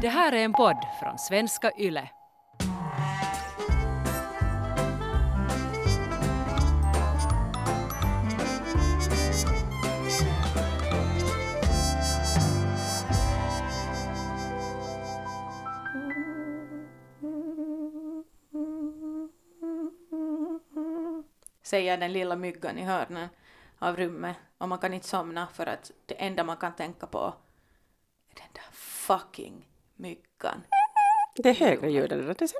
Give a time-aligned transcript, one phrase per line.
[0.00, 2.10] Det här är en podd från svenska YLE.
[21.62, 23.28] säger den lilla myggan i hörnen
[23.78, 27.34] av rummet och man kan inte somna för att det enda man kan tänka på
[28.30, 30.62] är den där fucking myggan.
[31.36, 32.52] Det är högre ljud än det.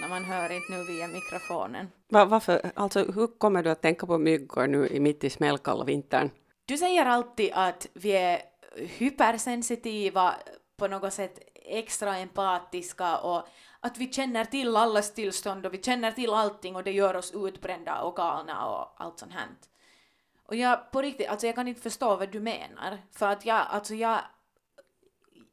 [0.00, 1.90] När man hör inte nu via mikrofonen.
[2.08, 5.84] Va, varför, alltså hur kommer du att tänka på myggor nu i mitt i smällkalla
[5.84, 6.30] vintern?
[6.64, 8.42] Du säger alltid att vi är
[8.76, 10.34] hypersensitiva,
[10.76, 13.46] på något sätt extra empatiska och
[13.80, 17.32] att vi känner till allas tillstånd och vi känner till allting och det gör oss
[17.34, 19.46] utbrända och galna och allt sånt här.
[20.46, 22.98] Och jag på riktigt, alltså jag kan inte förstå vad du menar.
[23.12, 24.20] För att jag, alltså jag,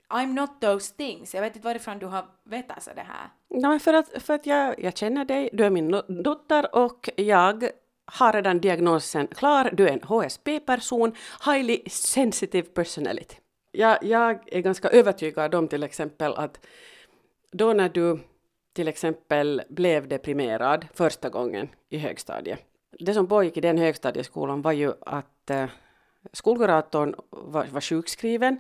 [0.09, 1.33] I'm not those things.
[1.33, 3.29] Jag vet inte varifrån du har vetat sig det här.
[3.49, 7.69] Nej, för att, för att jag, jag känner dig, du är min dotter och jag
[8.05, 9.69] har redan diagnosen klar.
[9.73, 13.35] Du är en HSP-person, highly sensitive personality.
[13.71, 16.59] Jag, jag är ganska övertygad om till exempel att
[17.51, 18.19] då när du
[18.73, 22.59] till exempel blev deprimerad första gången i högstadiet.
[22.99, 25.69] Det som pågick i den högstadieskolan var ju att eh,
[26.33, 28.57] skolkuratorn var, var sjukskriven.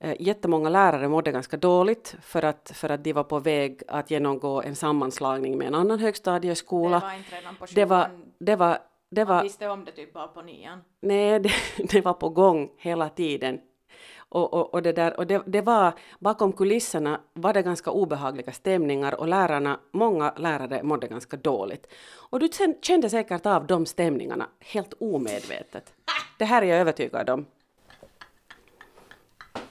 [0.00, 4.10] Eh, jättemånga lärare mådde ganska dåligt för att, för att de var på väg att
[4.10, 6.98] genomgå en sammanslagning med en annan högstadieskola.
[7.00, 8.22] Det var inte redan på Det var, sjuan.
[8.38, 8.78] det var,
[9.10, 10.80] det Man var, visste om det typ bara på nian.
[11.00, 11.50] nej, det,
[11.92, 13.60] det var på gång hela tiden.
[14.30, 18.52] Och, och, och, det, där, och det, det var, bakom kulisserna var det ganska obehagliga
[18.52, 21.86] stämningar och lärarna, många lärare mådde ganska dåligt.
[22.30, 25.92] Och du kän- kände säkert av de stämningarna helt omedvetet.
[26.38, 27.46] Det här är jag övertygad om.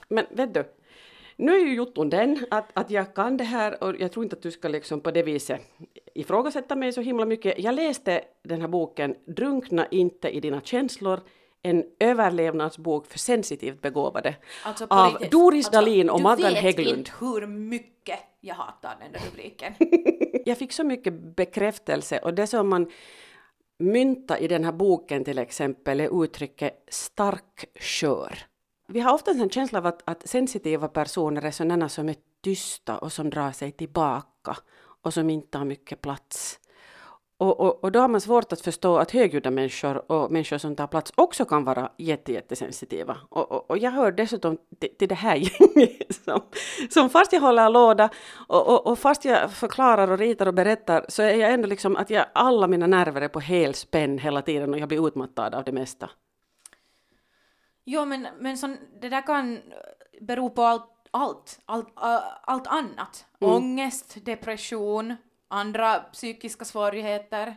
[0.10, 0.64] Men vet du,
[1.36, 4.36] nu är ju jotton den att, att jag kan det här och jag tror inte
[4.36, 5.62] att du ska liksom på det viset
[6.16, 7.60] ifrågasätta mig så himla mycket.
[7.60, 11.20] Jag läste den här boken Drunkna inte i dina känslor,
[11.62, 15.32] en överlevnadsbok för sensitivt begåvade Alltså av riktigt.
[15.32, 16.98] Doris Alltså, Dahlin och Maggan Du vet Hägglund.
[16.98, 19.74] inte hur mycket jag hatar den där rubriken.
[20.46, 22.92] Jag fick så mycket bekräftelse och det som man
[23.80, 28.38] mynta i den här boken till exempel är uttrycket stark skör.
[28.88, 32.98] Vi har ofta en känsla av att, att sensitiva personer är sådana som är tysta
[32.98, 34.58] och som drar sig tillbaka
[35.04, 36.60] och som inte har mycket plats.
[37.40, 40.76] Och, och, och då har man svårt att förstå att högljudda människor och människor som
[40.76, 43.18] tar plats också kan vara jätte, jättesensitiva.
[43.30, 45.36] Och, och, och jag hör dessutom till, till det här
[45.76, 46.42] gänget som,
[46.90, 48.10] som fast jag håller låda
[48.48, 51.96] och, och, och fast jag förklarar och ritar och berättar så är jag ändå liksom
[51.96, 55.64] att jag, alla mina nerver är på helspänn hela tiden och jag blir utmattad av
[55.64, 56.10] det mesta.
[57.90, 59.62] Jo, men, men sån, det där kan
[60.22, 63.26] bero på allt, allt, allt, äh, allt annat.
[63.40, 63.54] Mm.
[63.54, 65.16] Ångest, depression,
[65.48, 67.56] andra psykiska svårigheter.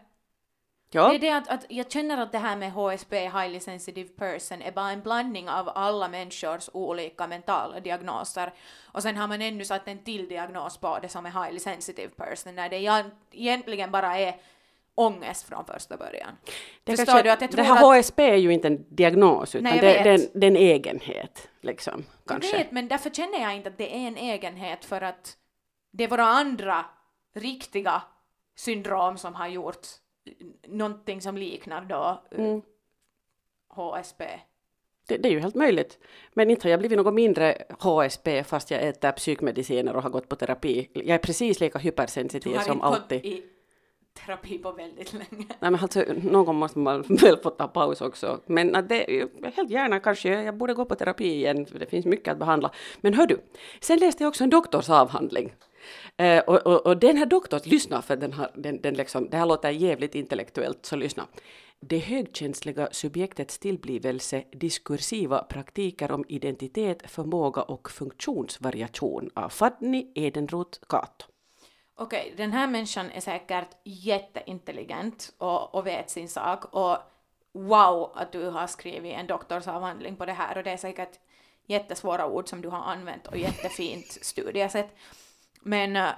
[0.92, 4.08] Ja, Det är det att, att jag känner att det här med HSP, highly sensitive
[4.08, 8.52] person, är bara en blandning av alla människors olika mentala diagnoser.
[8.92, 12.08] Och sen har man ännu satt en till diagnos på det som är highly sensitive
[12.16, 14.34] person, när det egent- egentligen bara är
[15.00, 16.30] ångest från första början.
[16.84, 18.04] det, Förstår kanske, du att jag det tror här att...
[18.04, 20.56] HSP är ju inte en diagnos utan Nej, det, det, är en, det är en
[20.56, 21.48] egenhet.
[21.60, 22.50] Liksom, kanske.
[22.50, 25.36] Jag vet, men därför känner jag inte att det är en egenhet för att
[25.92, 26.84] det är våra andra
[27.34, 28.02] riktiga
[28.56, 29.86] syndrom som har gjort
[30.66, 32.62] någonting som liknar då eh, Mm.
[33.68, 34.24] HSP.
[35.08, 35.98] Det, det är ju helt möjligt.
[36.32, 40.28] Men inte har jag blivit något mindre HSP fast jag äter psykmediciner och har gått
[40.28, 40.88] på terapi.
[40.92, 43.24] Jag är precis lika hypersensitiv som alltid.
[43.24, 43.44] i
[44.14, 45.46] terapi på väldigt länge.
[45.48, 48.40] Nej men alltså, någon gång måste man väl få ta paus också.
[48.46, 52.06] Men att det, helt gärna kanske, jag borde gå på terapi igen, för det finns
[52.06, 52.70] mycket att behandla.
[53.00, 53.40] Men hör du,
[53.80, 55.52] sen läste jag också en doktorsavhandling.
[56.16, 59.36] Eh, och, och, och den här doktorn, lyssna för den har, den, den liksom, det
[59.36, 61.26] här låter jävligt intellektuellt, så lyssna.
[61.80, 71.29] Det högkänsliga subjektets tillblivelse, diskursiva praktiker om identitet, förmåga och funktionsvariation av Fadni Edenroth-Kato.
[72.02, 76.98] Okej, den här människan är säkert jätteintelligent och, och vet sin sak och
[77.52, 81.18] wow att du har skrivit en doktorsavhandling på det här och det är säkert
[81.66, 84.96] jättesvåra ord som du har använt och jättefint studiesätt.
[85.60, 86.08] Men eh,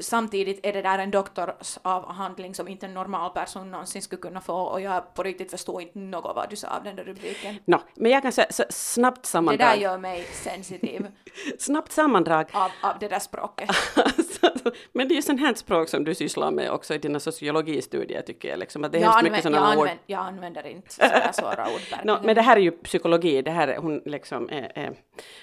[0.00, 4.54] samtidigt är det där en doktorsavhandling som inte en normal person någonsin skulle kunna få
[4.54, 7.56] och jag på riktigt förstår inte något vad du sa av den där rubriken.
[7.64, 9.68] Nå, men jag kan säga snabbt Det sammandrag.
[9.68, 11.06] där gör mig sensitiv
[11.58, 12.46] Snabbt sammandrag.
[12.52, 13.70] av, av det där språket.
[14.92, 18.22] Men det är ju sånt här språk som du sysslar med också i dina sociologistudier
[18.22, 18.58] tycker jag.
[18.58, 19.82] Liksom, att det är Jag, hemskt använder, mycket jag, sådana ord.
[19.82, 21.80] använder, jag använder inte sådär svåra ord.
[22.04, 24.92] No, men det här är ju psykologi, det här är, hon liksom, är, är,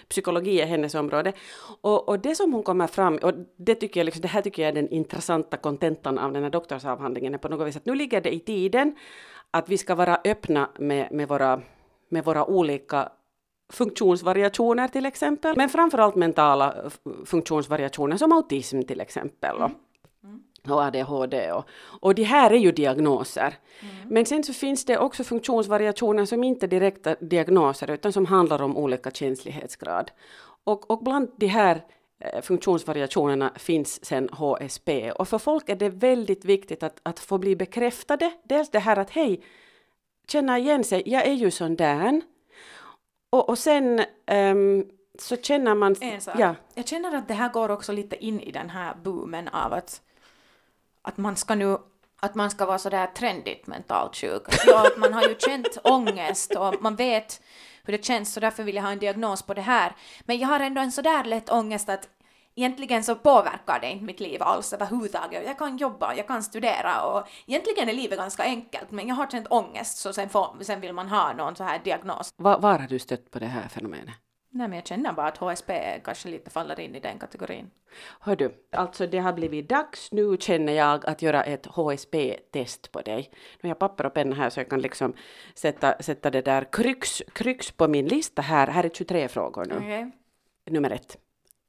[0.10, 1.34] psykologi är hennes område.
[1.82, 4.62] Och, och det som hon kommer fram, och det, tycker jag liksom, det här tycker
[4.62, 7.96] jag är den intressanta kontentan av den här doktorsavhandlingen, är på något vis att nu
[7.96, 8.96] ligger det i tiden
[9.52, 11.62] att vi ska vara öppna med, med, våra,
[12.10, 13.12] med våra olika
[13.70, 16.76] funktionsvariationer till exempel, men framförallt mentala
[17.26, 19.56] funktionsvariationer som autism till exempel.
[19.62, 19.72] Och,
[20.68, 21.66] och ADHD och,
[22.02, 23.54] och de här är ju diagnoser.
[24.08, 28.62] Men sen så finns det också funktionsvariationer som inte är direkta diagnoser utan som handlar
[28.62, 30.12] om olika känslighetsgrad.
[30.64, 31.82] Och, och bland de här
[32.42, 37.56] funktionsvariationerna finns sen HSP och för folk är det väldigt viktigt att, att få bli
[37.56, 38.32] bekräftade.
[38.44, 39.44] Dels det här att hej,
[40.28, 42.22] känna igen sig, jag är ju sån där.
[43.30, 44.86] Och, och sen ehm,
[45.20, 45.96] så känner man...
[46.02, 46.36] En sak.
[46.40, 49.74] Ja, Jag känner att det här går också lite in i den här boomen av
[49.74, 50.02] att,
[51.02, 51.78] att man ska nu
[52.22, 54.42] att man ska vara sådär trendigt mentalt sjuk.
[54.68, 57.42] Ja, att man har ju känt ångest och man vet
[57.84, 59.96] hur det känns så därför vill jag ha en diagnos på det här.
[60.26, 62.10] Men jag har ändå en sådär lätt ångest att
[62.56, 65.44] egentligen så påverkar det inte mitt liv alls överhuvudtaget.
[65.46, 69.28] Jag kan jobba, jag kan studera och egentligen är livet ganska enkelt men jag har
[69.28, 72.30] känt ångest så sen, får, sen vill man ha någon så här diagnos.
[72.38, 74.16] var, var har du stött på det här fenomenet?
[74.52, 77.72] Nej men jag känner bara att HSP kanske lite faller in i den kategorin.
[78.20, 83.02] Hör du, alltså det har blivit dags nu känner jag att göra ett HSP-test på
[83.02, 83.30] dig.
[83.32, 85.14] Nu har jag papper och penna här så jag kan liksom
[85.56, 88.68] sätta, sätta det där kryx, kryx på min lista här.
[88.68, 89.76] Här är 23 frågor nu.
[89.76, 90.12] Okej.
[90.66, 91.18] Nummer ett.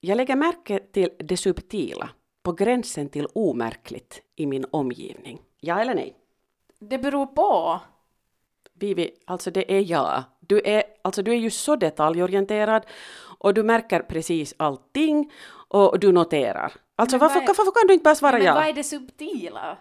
[0.01, 2.11] Jag lägger märke till det subtila,
[2.43, 5.41] på gränsen till omärkligt i min omgivning.
[5.61, 6.17] Ja eller nej?
[6.79, 7.81] Det beror på.
[8.73, 10.23] Vivi, alltså det är jag.
[10.51, 12.87] Du är, alltså du är ju så detaljorienterad
[13.39, 15.33] och du märker precis allting
[15.69, 16.73] och du noterar.
[16.97, 18.55] Alltså Men varför, vad är- varför kan du inte bara svara men ja?
[18.55, 19.79] vad är det subtila?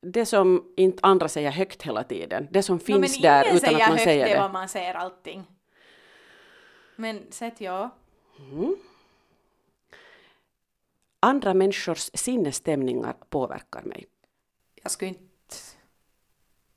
[0.00, 2.48] Det som inte andra säger högt hela tiden.
[2.50, 4.34] Det som finns men där ingen utan att man högt säger det.
[4.34, 4.40] det.
[4.40, 5.44] vad man säger allting.
[6.96, 7.90] Men sätt ja.
[11.20, 14.06] Andra människors sinnesstämningar påverkar mig.
[14.82, 15.56] Jag skulle inte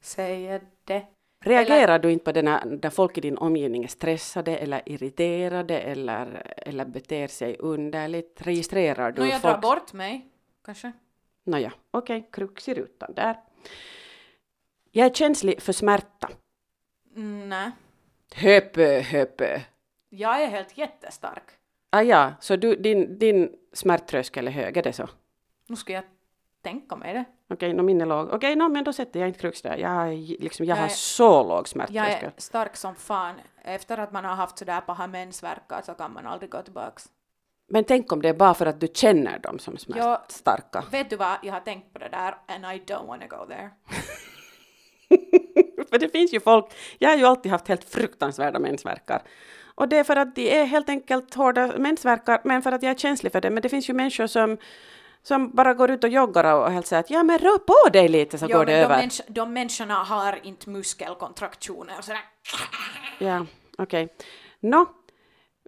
[0.01, 1.05] säga det.
[1.45, 5.79] Reagerar du inte på det när, när folk i din omgivning är stressade eller irriterade
[5.79, 8.41] eller, eller beter sig underligt?
[8.41, 9.61] Registrerar du Nå, jag drar folk?
[9.61, 10.27] bort mig,
[10.65, 10.91] kanske.
[11.43, 13.39] Nåja, okej, krux i rutan där.
[14.91, 16.29] Jag är känslig för smärta.
[17.15, 17.71] Mm, nej.
[18.35, 19.59] Höpö, höpö.
[20.09, 21.43] Jag är helt jättestark.
[21.89, 25.09] Ah, ja, så du, din, din smärttröskel är hög, är det så?
[25.67, 26.03] Nu ska jag
[26.61, 27.25] tänka mig det.
[27.53, 28.29] Okej, no, min är låg.
[28.33, 29.77] Okej, no, men då sätter jag inte krux där.
[29.77, 32.31] Jag, liksom, jag Jag har är- så låg Jag smärttröskel.
[32.37, 33.35] är stark som fan.
[33.63, 37.05] Efter att man har haft sådär paha mensvärkar så kan man aldrig gå tillbaks.
[37.69, 40.83] Men tänk om det är bara för att du känner dem som smärtstarka.
[40.91, 43.69] Vet du vad, jag har tänkt på det där and I don't wanna go there.
[45.89, 46.65] för det finns ju folk,
[46.99, 49.21] jag har ju alltid haft helt fruktansvärda mensvärkar.
[49.75, 52.89] Och det är för att de är helt enkelt hårda mensvärkar, men för att jag
[52.91, 53.49] är känslig för det.
[53.49, 54.57] Men det finns ju människor som,
[55.27, 58.37] som bara går ut och joggar och säger att ja men rör på dig lite
[58.37, 59.01] så Jo, går det de, över.
[59.01, 62.21] mäns- de människorna har inte muskelkontraktioner och sådär.
[63.19, 63.45] Ja,
[63.77, 64.13] okej.
[64.59, 64.85] Nå,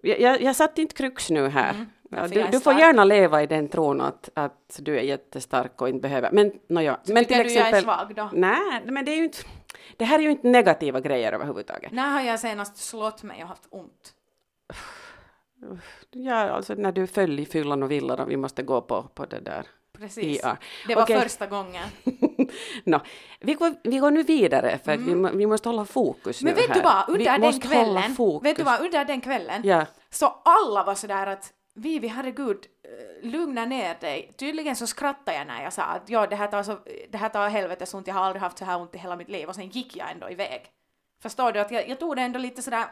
[0.02, 1.70] jag, jag, jag satte inte krux nu här.
[1.70, 5.82] Mm, Ja, du, du får gärna leva i den tron att, att du är jättestark
[5.82, 6.30] och inte behöver.
[6.32, 6.98] Men nåja.
[7.06, 8.30] Men Tycker du jag är svag då?
[8.32, 9.38] Nej, men det är ju inte...
[9.96, 11.92] Det här är ju inte negativa grejer överhuvudtaget.
[11.92, 14.14] När har jag senast slått mig och haft ont?
[16.10, 19.26] Ja, alltså när du föll i fyllan och villan och vi måste gå på, på
[19.26, 19.66] det där.
[19.98, 20.40] Precis.
[20.42, 20.56] Ja.
[20.86, 21.20] Det var Okej.
[21.20, 21.88] första gången.
[22.84, 23.00] Nå,
[23.40, 26.54] vi, går, vi går nu vidare för att vi, vi måste hålla fokus Mm.
[26.54, 26.82] Men nu vet här.
[26.82, 28.46] du vad, vi under den måste hålla kvällen, fokus.
[28.50, 33.30] vet du vad, under den kvällen Ja, så alla var sådär att Vivi, herregud, eh,
[33.30, 34.32] lugna ner dig.
[34.36, 36.78] Tydligen så skrattade jag när jag sa att ja, det här tar, så,
[37.10, 39.28] det här tar helvetes ont, jag har aldrig haft så här ont i hela mitt
[39.28, 40.62] liv och sen gick jag ändå iväg.
[41.22, 42.84] Förstår du att jag, jag tog det ändå lite sådär,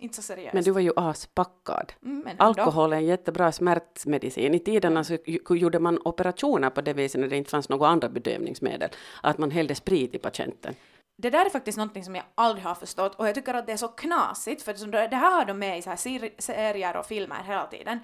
[0.00, 0.54] inte så seriöst.
[0.54, 1.92] men du var ju aspackad.
[2.04, 2.28] Mm.
[2.38, 4.54] Alkohol är en jättebra smärtmedicin.
[4.54, 7.88] I tiderna så ju- gjorde man operationer på det viset när det inte fanns några
[7.88, 8.90] andra bedövningsmedel.
[9.22, 10.74] Att man hällde sprit i patienten.
[11.18, 13.72] Det där är faktiskt någonting som jag aldrig har förstått och jag tycker att det
[13.72, 17.06] är så knasigt för det här har de med i så här seri- serier och
[17.06, 17.98] filmer hela tiden.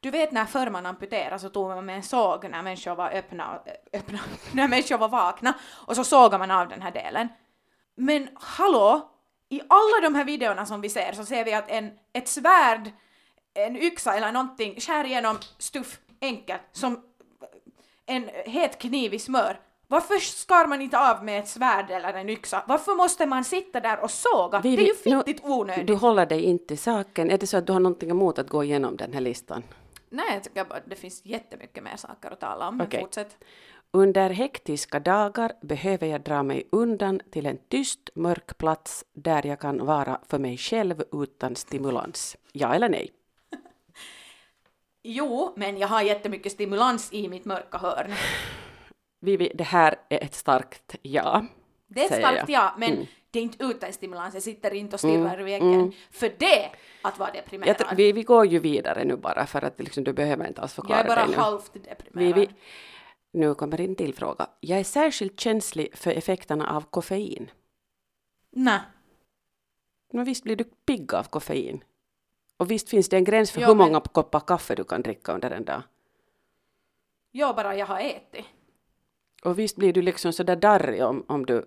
[0.00, 3.10] Du vet när förr man amputerade så tog man med en såg när människor var
[3.10, 3.60] öppna,
[3.92, 4.18] öppna
[4.52, 5.54] när människor var vakna
[5.86, 7.28] och så sågar man av den här delen.
[7.96, 9.10] Men hallå,
[9.48, 12.90] i alla de här videorna som vi ser så ser vi att en, ett svärd,
[13.54, 17.02] en yxa eller någonting skär igenom stuff enkel som
[18.06, 19.60] en het kniv i smör.
[19.86, 22.64] Varför skar man inte av med ett svärd eller en yxa?
[22.66, 24.60] Varför måste man sitta där och såga?
[24.60, 25.86] Vivi, det är ju fittigt onödigt.
[25.86, 27.30] Du håller dig inte till saken.
[27.30, 29.62] Är det så att du har någonting emot att gå igenom den här listan?
[30.10, 32.80] Nej, jag tycker bara att det finns jättemycket mer saker att tala om.
[32.80, 33.00] Okej.
[33.00, 33.36] fortsätt.
[33.96, 39.60] Under hektiska dagar behöver jag dra mig undan till en tyst, mörk plats där jag
[39.60, 42.36] kan vara för mig själv utan stimulans.
[42.52, 43.10] Ja eller nej?
[45.02, 48.12] Jo, men jag har jättemycket stimulans i mitt mörka hörn.
[49.20, 51.44] Vivi, det här är ett starkt ja.
[51.86, 52.50] Det är ett starkt jag.
[52.50, 54.34] ja, men det är inte utan stimulans.
[54.34, 55.92] Jag sitter inte och stirrar i väggen.
[56.10, 56.70] För det,
[57.02, 57.68] att vara deprimerad.
[57.68, 60.60] Jag, tr- vi, vi går ju vidare nu bara för att liksom, du behöver inte
[60.60, 61.42] alls förklara jag är bara dig nu.
[61.42, 62.34] halvt deprimerad.
[62.34, 62.48] Vivi,
[63.34, 64.46] nu kommer en till fråga.
[64.60, 67.50] Jag är särskilt känslig för effekterna av koffein.
[68.50, 68.80] Nej.
[70.12, 71.84] Men visst blir du pigg av koffein?
[72.56, 75.02] Och visst finns det en gräns för Ja, hur men- många koppar kaffe du kan
[75.02, 75.82] dricka under en dag?
[77.30, 78.44] Jag bara, jag har ätit.
[79.44, 81.66] Och visst blir du liksom sådär darrig om, om du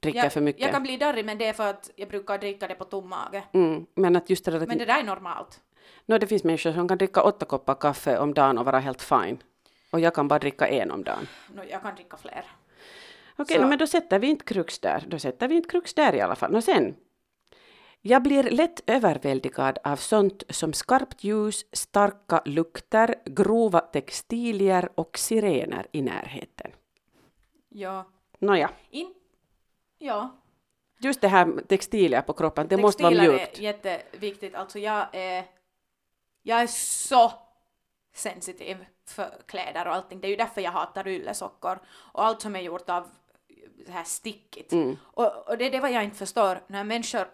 [0.00, 0.62] dricker Jag, för mycket?
[0.62, 3.08] jag kan bli darrig, men det är för att jag brukar dricka det på tom
[3.08, 3.42] mage.
[3.52, 4.66] mm, men att just det där.
[4.66, 5.60] Men det där är normalt.
[6.06, 9.02] Nå, det finns människor som kan dricka åtta koppar kaffe om dagen och vara helt
[9.02, 9.42] fine.
[9.90, 11.28] Och jag kan bara dricka en om dagen.
[11.54, 12.44] Nå, jag kan dricka fler.
[13.36, 15.04] Okej, Så- nå, men då sätter vi inte krux där.
[15.08, 16.54] Då sätter vi inte krux där i alla fall.
[16.56, 16.96] Och sen.
[18.02, 25.86] Jag blir lätt överväldigad av sånt som skarpt ljus, starka lukter, grova textilier och sirener
[25.92, 26.70] i närheten.
[27.68, 28.04] Ja.
[28.38, 29.14] Nåja, In...
[29.98, 30.36] Ja.
[31.00, 33.58] just det här textilier på kroppen, det måste vara mjukt.
[33.58, 34.54] är jätteviktigt.
[34.54, 35.44] Alltså jag är...
[36.42, 37.32] Jag är så
[38.14, 40.20] sensitiv för kläder och allting.
[40.20, 43.06] Det är ju därför jag hatar yllesockor och allt som är gjort av
[43.86, 44.72] så här stickigt.
[44.72, 44.96] Mm.
[45.04, 47.26] Och, och det är det vad jag inte förstår när människor,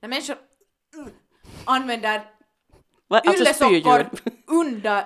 [0.00, 0.36] när människor
[1.64, 2.22] använder
[3.08, 4.42] Va, Alltså yllesockor spyljud.
[4.46, 5.04] under,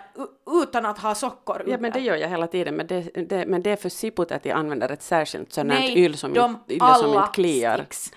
[0.62, 1.72] utan att ha sockor under.
[1.72, 4.32] Ja, men det gör jag hela tiden, men det, det, men det är för sippot
[4.32, 7.76] att jag använder ett särskilt sådant Nej, yll som, de inte, ylle som inte kliar.
[7.78, 8.12] sticks.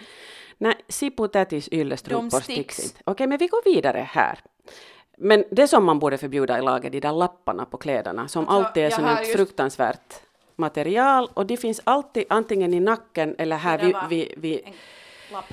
[0.58, 2.92] Nej, sippotätis yllestrumpor sticks sticks.
[2.92, 3.02] inte.
[3.06, 4.40] Okej, men vi går vidare här.
[5.24, 8.66] Men det som man borde förbjuda i laget, de där lapparna på kläderna, som Alltså,
[8.68, 10.14] alltid är har här just- fruktansvärt
[10.56, 14.60] material och de finns alltid antingen i nacken eller här vid, vid, vid
[15.32, 15.46] lapp.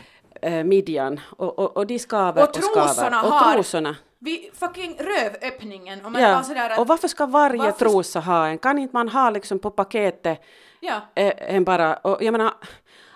[0.42, 2.86] eh, midjan och, och, och de skaver Och och, skaver.
[2.86, 3.96] trosorna och har- trosorna.
[4.18, 6.04] Vid fucking rövöppningen.
[6.04, 6.42] Och man Ja.
[6.42, 8.58] sådär att, Och varför ska varje varför- trosa ha en?
[8.58, 10.40] Kan inte man ha liksom på paketet
[10.80, 11.00] ja.
[11.14, 12.52] eh, en bara, och jag menar,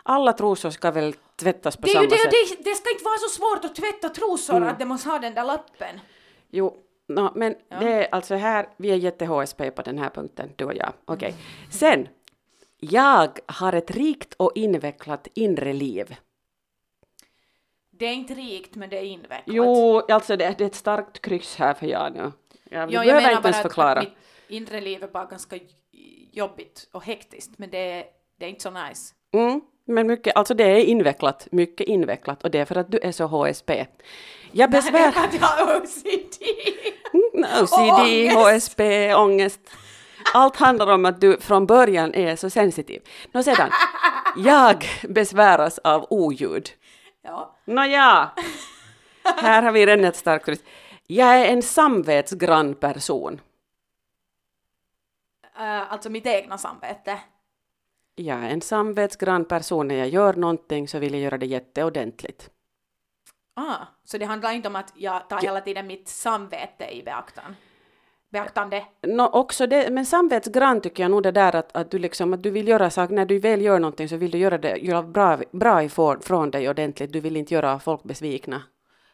[0.02, 2.30] alla trosor ska väl tvättas på samma ju det, sätt?
[2.30, 4.68] det, det ska inte vara så svårt att tvätta trosor Mm.
[4.68, 6.00] att det måste ha den där lappen.
[6.54, 6.76] Jo,
[7.08, 7.78] nå, men Ja.
[7.78, 10.92] det är alltså här, vi är jätte-HSP på den här punkten, du och jag.
[11.04, 11.34] Okej.
[11.70, 12.08] Sen,
[12.78, 16.16] jag har ett rikt och invecklat inre liv.
[17.90, 19.42] Det är inte rikt men det är invecklat.
[19.46, 22.32] Jo, alltså det, det är ett starkt kryss här för jag nu.
[22.64, 24.00] Jag, Jo, behöver jag menar inte ens att, förklara.
[24.00, 24.14] att mitt
[24.48, 25.58] inre liv är bara ganska
[26.32, 28.04] jobbigt och hektiskt men det är,
[28.38, 29.14] det är inte så nice.
[29.32, 32.98] Mm, men mycket, alltså det är invecklat, mycket invecklat och det är för att du
[32.98, 33.86] är så HSP.
[34.52, 35.10] Jag Det är besvär...
[35.10, 36.42] för att jag har OCD.
[37.12, 38.32] Mm, OCD.
[38.32, 39.60] HSP, ångest.
[40.34, 43.02] Allt handlar om att du från början är så sensitiv.
[43.32, 43.70] Nå sedan,
[44.36, 46.70] jag besväras av oljud.
[47.22, 47.56] Ja.
[47.64, 48.30] Nåja,
[49.24, 50.62] här har vi redan ett starkt kryss.
[51.06, 53.40] Jag är en samvetsgrann person.
[55.58, 57.18] Uh, alltså mitt egna samvete.
[58.14, 59.88] Jag är en samvetsgrann person.
[59.88, 62.50] När jag gör någonting så vill jag göra det jätteordentligt.
[63.54, 67.56] Ah, så det handlar inte om att jag tar hela tiden mitt samvete i beaktan.
[68.30, 68.84] beaktande.
[69.06, 72.42] Nå, också det, men samvetsgrann tycker jag nog det där att, att, du liksom, att
[72.42, 75.02] du vill göra saker, när du väl gör någonting så vill du göra det göra
[75.02, 77.12] bra, bra ifrån från dig ordentligt.
[77.12, 78.62] Du vill inte göra folk besvikna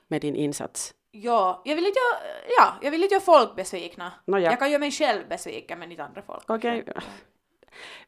[0.09, 0.95] med din insats.
[1.11, 4.13] Ja, jag vill inte göra, ja, jag vill inte göra folk besvikna.
[4.25, 4.51] Nåja.
[4.51, 6.45] Jag kan göra mig själv besviken men inte andra folk.
[6.47, 6.85] Okej.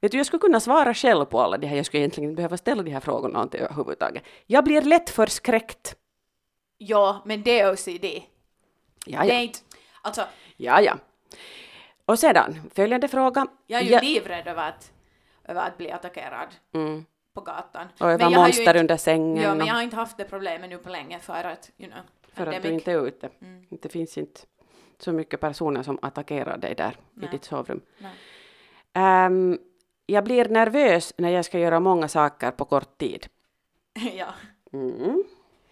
[0.00, 2.36] Vet du, jag skulle kunna svara själv på alla de här, jag skulle egentligen inte
[2.36, 4.22] behöva ställa de här frågorna överhuvudtaget.
[4.46, 5.96] Jag blir lätt förskräckt.
[6.78, 8.04] Ja, men det är OCD.
[9.06, 9.40] Ja, Det är ja.
[9.40, 9.58] inte,
[10.02, 10.24] alltså,
[10.56, 10.98] ja, ja.
[12.04, 13.46] Och sedan, följande fråga.
[13.66, 14.92] jag är ju livrädd över att,
[15.44, 17.04] över att bli attackerad Mm.
[17.34, 17.86] på gatan.
[18.00, 19.42] Och över monster inte, under sängen.
[19.42, 22.02] Ja, men jag har inte haft det problemet nu på länge för att, you know,
[22.32, 23.28] För att du inte är ute.
[23.42, 23.66] Mm.
[23.70, 24.40] Det finns inte
[24.98, 27.28] så mycket personer som attackerar dig där Nej.
[27.28, 27.80] i ditt sovrum.
[27.98, 28.10] Nej.
[28.94, 29.58] Ehm,
[30.06, 33.26] jag blir nervös när jag ska göra många saker på kort tid.
[34.16, 34.34] ja.
[34.72, 35.24] Mm.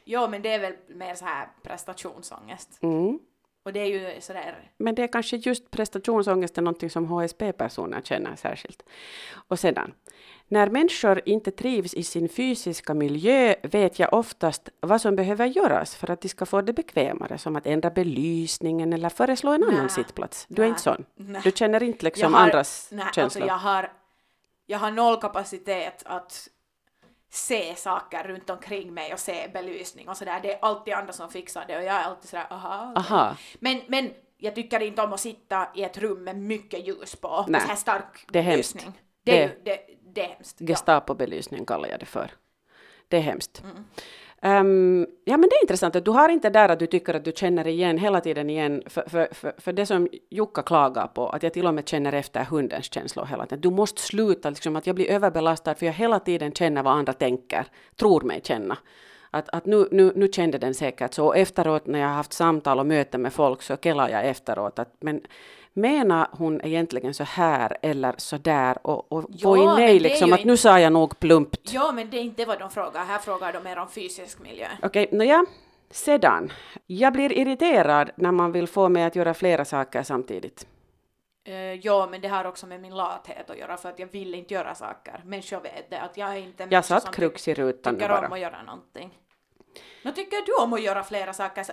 [0.04, 2.78] Jo, men det är väl mer så här prestationsångest.
[2.82, 3.18] Mm.
[3.62, 8.00] Och det är ju sådär, Men det är kanske just prestationsångest är någonting som HSP-personer
[8.00, 8.82] känner särskilt.
[9.48, 9.94] Och sedan,
[10.50, 15.97] När människor inte trivs i sin fysiska miljö vet jag oftast vad som behöver göras
[15.97, 19.83] för att de ska få det bekvämare, som att ändra belysningen eller föreslå en annan
[19.83, 19.88] Nä.
[19.88, 20.47] sittplats.
[20.49, 20.69] Du är Nä.
[20.69, 21.05] inte sån?
[21.17, 21.40] Nä.
[21.45, 23.25] Du känner inte liksom Jag har- andras nej, känslor?
[23.25, 23.93] Alltså jag, har,
[24.67, 26.49] jag har noll kapacitet att
[27.31, 30.40] se saker runt omkring mig och se belysning och sådär.
[30.43, 32.93] Det är alltid andra som fixar det och jag är alltid sådär aha.
[32.97, 33.37] okej." Aha.
[33.61, 37.45] Men, men jag tycker inte om att sitta i ett rum med mycket ljus på.
[37.49, 38.73] Nej, så här stark det är hemskt.
[38.75, 39.00] belysning.
[39.30, 39.80] Det är, Det- ju- det,
[40.14, 40.58] det är hemskt.
[40.58, 42.30] Gestapobelysning kallar jag det för.
[43.08, 43.62] Det är hemskt.
[43.64, 43.85] Mm.
[44.42, 47.25] Ehm, ja men det är intressant att du har inte där att du tycker att
[47.25, 51.28] du känner igen hela tiden igen för, för, för, för det som Jukka klagar på,
[51.28, 53.61] att jag till och med känner efter hundens känslor hela tiden.
[53.61, 57.12] Du måste sluta, liksom, att jag blir överbelastad för jag hela tiden känner vad andra
[57.12, 57.66] tänker,
[57.97, 58.78] tror mig känna.
[59.30, 61.26] Att, att nu, nu, nu kände den säkert så.
[61.26, 64.78] Och efteråt när jag har haft samtal och möten med folk så kellar jag efteråt
[64.78, 65.20] att men
[65.80, 69.99] menar hon egentligen så här eller så där och, och Ja, få in men nej
[69.99, 71.73] liksom att nu sa jag nog plumpt.
[71.73, 73.04] Ja, men det är inte vad de frågar.
[73.04, 74.68] Här frågar de mer om fysisk miljö.
[74.82, 75.47] Okej, nåja.
[75.90, 76.52] Sedan.
[76.87, 80.66] Jag blir irriterad när man vill få mig att göra flera saker samtidigt.
[81.49, 84.35] Uh, ja, men det har också med min lathet att göra för att jag vill
[84.35, 85.23] inte göra saker.
[85.25, 88.14] Människor vet det, att jag är inte en Jag satt krux i rutan nu tycker
[88.14, 88.35] om bara.
[88.35, 89.18] att göra någonting.
[90.02, 91.64] Nå tycker du om att göra flera saker?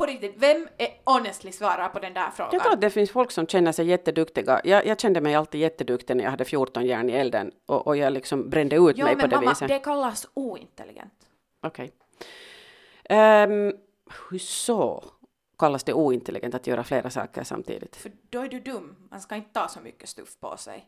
[0.00, 2.50] På riktigt, vem är honestly svarar på den där frågan?
[2.52, 4.60] Jag tror att det finns folk som känner sig jätteduktiga.
[4.64, 7.96] Jag, jag kände mig alltid jätteduktig när jag hade 14 järn i elden och, och
[7.96, 9.68] jag liksom brände ut ja, mig på men det mamma, viset.
[9.68, 11.12] det kallas ointelligent.
[11.62, 11.92] Okej.
[13.04, 13.72] Ehm,
[14.30, 15.04] hur så
[15.58, 17.96] kallas det ointelligent att göra flera saker samtidigt?
[17.96, 18.96] För då är du dum.
[19.10, 20.86] Man ska inte ta så mycket stuff på sig.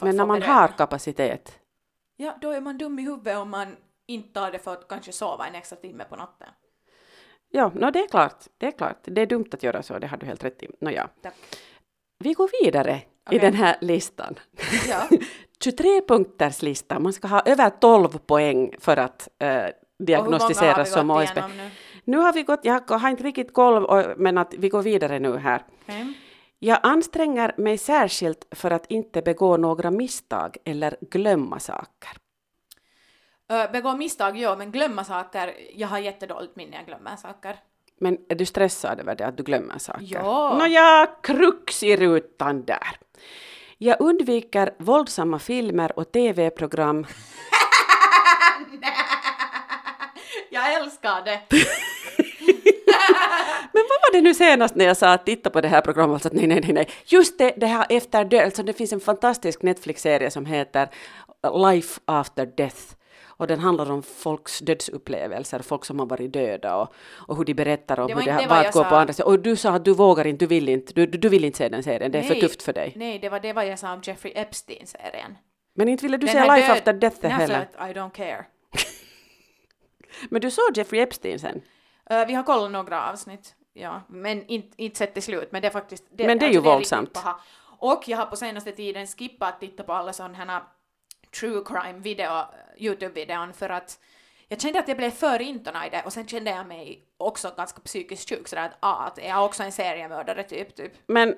[0.00, 1.58] Men när man har kapacitet.
[2.16, 5.12] Ja, då är man dum i huvudet om man inte tar det för att kanske
[5.12, 6.48] sova en extra timme på natten.
[7.50, 8.44] Ja, no, det är klart.
[8.58, 8.98] Det är klart.
[9.02, 10.68] Det är dumt att göra så, det har du helt rätt i.
[10.80, 11.08] Nåja.
[11.22, 11.34] Tack.
[12.18, 13.38] Vi går vidare i Okej.
[13.38, 14.38] den här listan.
[14.88, 15.08] Ja.
[15.64, 16.98] 23 punkters lista.
[16.98, 19.64] Man ska ha över 12 poäng för att eh,
[19.98, 20.14] vi
[20.84, 21.70] som igenom nu?
[22.04, 25.36] Nu har vi gått, jag har inte riktigt koll, men att vi går vidare nu
[25.36, 25.62] här.
[25.82, 26.12] Okej.
[26.58, 32.10] Jag anstränger mig särskilt för att inte begå några misstag eller glömma saker.
[33.72, 35.54] Begå misstag, ja, men glömma saker.
[35.74, 37.56] Jag har jättedåligt minne, jag glömmer saker.
[38.00, 40.06] Men är du stressad över det, att du glömmer saker?
[40.10, 40.56] Ja.
[40.58, 42.98] Nåja, krux i rutan där.
[43.78, 47.06] Jag undviker våldsamma filmer och tv-program.
[50.50, 51.40] jag älskar det.
[53.72, 56.14] Men vad var det nu senast när jag sa att titta på det här programmet?
[56.14, 56.88] Alltså, att nej, nej, nej, nej.
[57.04, 58.44] Just det, det här efter död.
[58.44, 60.88] Alltså, det finns en fantastisk Netflix-serie som heter
[61.66, 62.94] Life After Death.
[63.40, 66.92] Och den handlar om folks dödsupplevelser, folk som har varit döda och,
[67.28, 69.12] och hur de berättar om Det hur var det varit jag att gå på andra
[69.12, 69.32] sidan.
[69.32, 71.68] Och du sa att du vågar inte, du vill inte, du, du vill inte se
[71.68, 72.40] den serien, det är för Nej.
[72.40, 72.92] tufft för dig.
[72.96, 75.38] Nej, det var det vad jag sa om Jeffrey Epstein-serien.
[75.74, 77.68] Men inte ville du Den se Life död- After Death Nej, för heller.
[77.78, 78.44] att I don't care.
[80.30, 81.60] Men du såg Jeffrey Epstein sen?
[82.10, 85.68] Ö, vi har kollat några avsnitt, ja, men inte, inte sett till slut, men det
[85.68, 86.04] är faktiskt...
[86.10, 87.18] Det, Men det är ju riktigt våldsamt.
[87.80, 90.62] Och jag har på senaste tiden skippat att titta på alla sådana här
[91.40, 92.30] true crime video,
[92.78, 93.98] Youtube-videon för att
[94.48, 97.52] jag kände att jag blev för intonad i det och sen kände jag mig också
[97.56, 100.92] ganska psykiskt sjuk sådär att, ah, att jag är också en seriemördare typ, typ.
[101.06, 101.28] Men,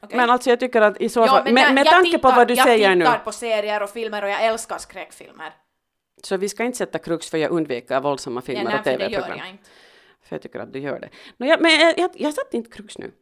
[0.00, 0.16] Okej.
[0.16, 2.10] men alltså jag tycker att i så Ja, fall, men med, jag- med jag tanke
[2.10, 4.78] på tittar- vad du säger nu, Jag tittar på serier och filmer och jag älskar
[4.78, 5.52] skräckfilmer.
[6.22, 8.98] så vi ska inte sätta krux för jag undviker våldsamma Ja, filmer nej, och för
[8.98, 9.38] det gör tv-program.
[9.38, 9.68] jag inte.
[10.22, 11.08] För jag tycker att du gör det.
[11.36, 13.12] Nå, jag, men jag, jag, jag satt inte krux nu.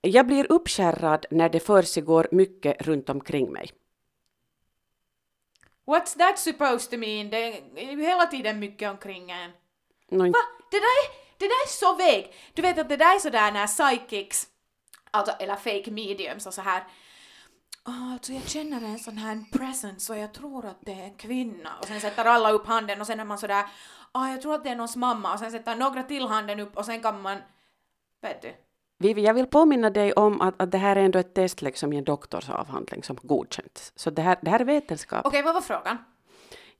[0.00, 3.70] Jag blir uppskärrad när det försiggår mycket runt omkring mig.
[5.86, 7.30] What's that supposed to mean?
[7.30, 7.36] Det
[7.76, 9.50] är ju hela tiden mycket omkring en.
[10.32, 10.38] Va?
[10.70, 12.34] Det där, är, det där är så väg.
[12.54, 14.46] Du vet att det där är sådär när psychics,
[15.10, 16.84] alltså, eller fake mediums och så här.
[17.82, 21.16] "Ah, alltså jag känner en sån här presence och jag tror att det är en
[21.16, 21.70] kvinna.
[21.78, 23.66] Och sen sätter alla upp handen och sen är man sådär,
[24.12, 25.32] ah, jag tror att det är någons mamma.
[25.32, 27.38] Och sen sätter några till handen upp och sen kan man,
[28.22, 28.54] vet du.
[28.98, 31.92] Vivi, jag vill påminna dig om att, att det här är ändå ett test liksom
[31.92, 33.92] i en doktorsavhandling som godkänts.
[33.96, 35.26] Så det här, det här är vetenskap.
[35.26, 35.98] Okej, vad var frågan?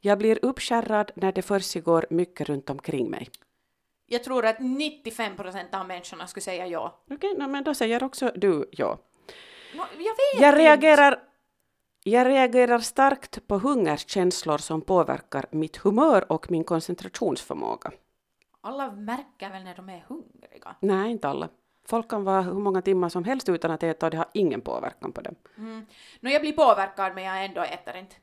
[0.01, 3.29] Jag blir uppskärrad när det försiggår mycket runt omkring mig.
[4.07, 7.05] Jag tror att 95% av människorna skulle säga ja.
[7.11, 8.99] Okej, nå, men då säger också du ja.
[9.77, 10.59] Nå, Jag vet Jag inte.
[10.63, 11.23] reagerar,
[12.05, 17.93] jag reagerar starkt på hungerskänslor som påverkar mitt humör och min koncentrationsförmåga.
[18.61, 20.77] Alla märker väl när de är hungriga.
[20.81, 21.49] Nej, inte alla.
[21.89, 24.61] Folk kan vara hur många timmar som helst utan att äta och det har ingen
[24.61, 25.35] påverkan på dem.
[25.59, 25.87] Mm.
[26.21, 28.17] Nå, jag blir påverkad men jag ändå äter inte.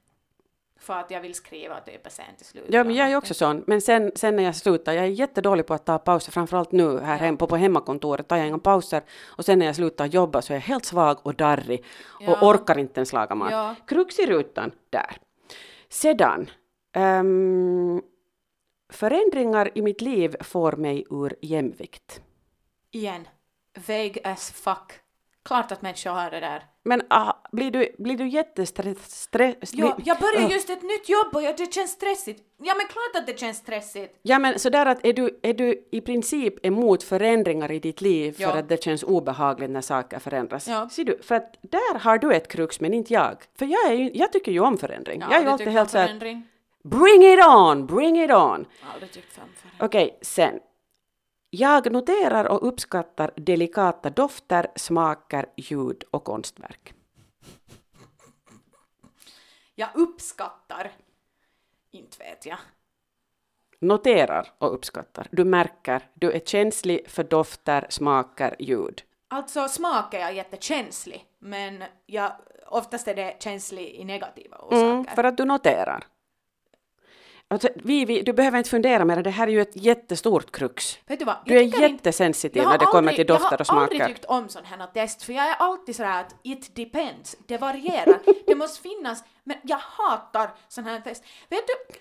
[0.80, 2.66] för att jag vill skriva typ sen till slut.
[2.70, 3.64] Ja, men jag är också sån.
[3.68, 7.00] Men sen, sen när jag slutar, jag är jättedålig på att ta pauser, framförallt nu
[7.00, 7.18] här Ja.
[7.26, 9.02] hem på, på hemmakontoret tar jag inga pauser.
[9.38, 12.50] Och sen när jag slutar jobba så är jag helt svag och darrig och Ja.
[12.50, 13.52] orkar inte ens laga mat.
[13.52, 13.76] Ja.
[13.88, 15.18] Krux i rutan, där.
[15.90, 16.50] Sedan,
[16.94, 18.02] ehm,
[18.94, 22.22] förändringar i mitt liv får mig ur jämvikt.
[22.92, 23.28] Igen,
[23.88, 24.94] vague as fuck.
[25.46, 26.64] Klart att människor har det där.
[26.86, 29.52] Men ah, blir du, blir du jättestressad?
[29.72, 32.44] Ja, jag börjar just ett nytt jobb och det känns stressigt.
[32.58, 34.20] Ja men klart att det känns stressigt.
[34.22, 38.32] Ja men sådär att är du, är du i princip emot förändringar i ditt liv
[38.32, 38.58] för Ja.
[38.58, 40.68] att det känns obehagligt när saker förändras?
[40.68, 40.90] Ja.
[40.90, 43.38] Ser du, för att där har du ett krux men inte jag.
[43.60, 45.22] För jag, är ju, jag tycker ju om förändring.
[45.22, 46.42] Ja, jag är ju alltid helt såhär,
[46.84, 48.66] bring it on, bring it on.
[48.94, 49.40] Aldrig tyckt.
[49.80, 50.60] Okej, sen.
[51.56, 56.94] Jag noterar och uppskattar delikata dofter, smaker, ljud och konstverk.
[59.76, 60.92] Jag uppskattar.
[61.92, 62.58] Inte vet jag.
[63.80, 65.28] Noterar och uppskattar.
[65.32, 69.04] Du märker, du är känslig för dofter, smaker, ljud.
[69.28, 72.32] Alltså smak är jag jättekänslig, men jag,
[72.68, 74.92] oftast är det känslig i negativa orsaker.
[74.92, 76.04] Mm, för att du noterar.
[77.54, 80.98] Alltså, Vivi, du behöver inte fundera mer, det här är ju ett jättestort krux.
[81.08, 81.36] Vet du vad?
[81.46, 84.00] Du är inte- jättesensitiv har när det kommer aldrig- till dofter och Jag har aldrig
[84.02, 84.14] smaker.
[84.14, 88.20] tyckt om sån här test, för jag är alltid sådär att it depends, det varierar,
[88.48, 91.24] det måste finnas, men jag hatar sån här test.
[91.50, 91.94] Vet du,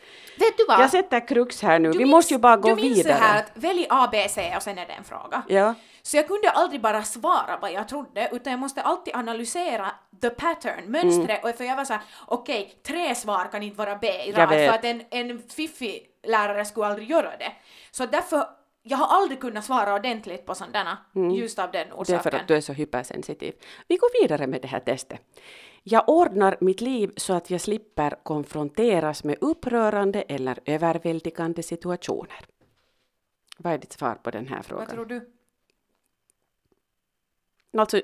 [0.45, 0.81] vet du vad?
[0.81, 3.17] Jag sätter krux här nu, Du vi minns- måste ju bara gå du minns vidare.
[3.19, 5.43] så här att välj A, B, C och sen är det en fråga.
[5.49, 5.75] Ja.
[6.03, 9.91] Så jag kunde aldrig bara svara vad jag trodde, utan jag måste alltid analysera
[10.23, 14.07] the pattern, mönstret, och för jag var såhär, okej, tre svar kan inte vara B
[14.09, 17.53] i rad, för att en, en fiffig lärare skulle aldrig göra det.
[17.91, 18.45] Så därför,
[18.83, 20.99] jag har aldrig kunnat svara ordentligt på sådana,
[21.37, 22.23] just av den Det är orsaken.
[22.23, 23.55] för att du är så hypersensitiv.
[23.89, 25.21] Vi går vidare med det här testet.
[25.83, 32.41] Jag ordnar mitt liv så att jag slipper konfronteras med upprörande eller överväldigande situationer.
[33.59, 34.87] Vad är ditt svar på den här Vad frågan?
[34.87, 35.33] tror du?
[37.79, 38.01] Alltså,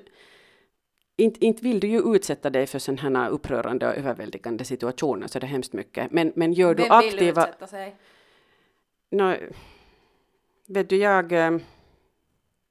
[1.17, 5.39] inte, inte vill du ju utsätta dig för sådana här upprörande och överväldigande situationer så
[5.39, 6.13] det är hemskt mycket.
[6.13, 7.47] Men, men gör du Vem vill aktiva...
[7.47, 7.97] utsätta sig?
[9.11, 9.37] Nå,
[10.67, 11.33] vet du, jag...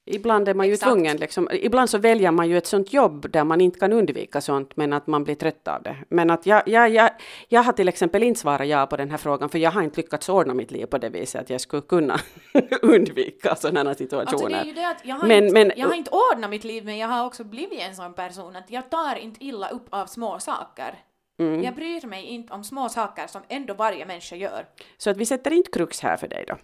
[0.08, 0.92] Ibland är man ju Exakt.
[0.92, 4.42] tvungen, liksom, ibland så väljer man ju ett sånt jobb där man inte kan undvika
[4.42, 5.96] sånt, men att man blir trött av det.
[6.10, 7.10] Men att jag, jag, jag,
[7.48, 10.02] jag har till exempel inte svarat ja på den här frågan, för jag har inte
[10.02, 12.20] lyckats ordna mitt liv på det viset att jag skulle kunna
[12.82, 14.58] undvika sådana situationer.
[14.60, 16.98] Alltså det det jag har, Men- inte, men- jag har inte ordnat mitt liv men
[16.98, 20.40] jag har också blivit en sån person att jag tar inte illa upp av små
[20.40, 21.00] saker.
[21.40, 21.64] Mm.
[21.64, 24.66] Jag bryr mig inte om små saker som ändå varje människa gör.
[24.98, 26.56] Så att vi sätter inte krux här för dig då.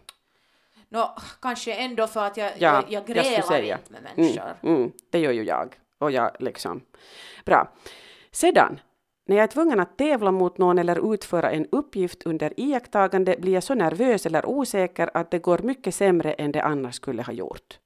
[0.93, 3.77] Nå, kanske ändå för att jag, Ja, jag, jag jag grälar säga.
[3.77, 4.55] inte med människor.
[4.61, 5.75] Mm, mm, det gör ju jag.
[5.97, 6.81] Och jag liksom.
[7.45, 7.71] Bra.
[8.31, 8.79] Sedan,
[9.25, 13.53] när jag är tvungen att tävla mot någon eller utföra en uppgift under iakttagande blir
[13.53, 17.33] jag så nervös eller osäker att det går mycket sämre än det annars skulle ha
[17.33, 17.79] gjort.